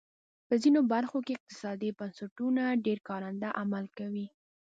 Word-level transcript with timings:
په 0.47 0.53
ځینو 0.63 0.79
برخو 0.93 1.17
کې 1.25 1.33
اقتصادي 1.37 1.89
بنسټونه 1.99 2.63
ډېر 2.85 2.99
کارنده 3.09 3.49
عمل 3.61 3.85
کوي. 3.97 4.27